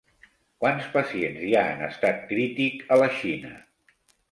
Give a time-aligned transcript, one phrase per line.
[0.63, 3.55] Quants pacients hi ha en estat crític a la Xina?